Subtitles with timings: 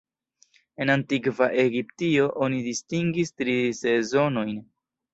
[0.85, 4.61] En antikva Egiptio, oni distingis tri sezonojn.